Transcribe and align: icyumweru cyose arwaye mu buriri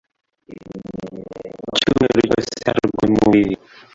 icyumweru 1.69 2.21
cyose 2.29 2.55
arwaye 2.71 3.07
mu 3.13 3.19
buriri 3.23 3.55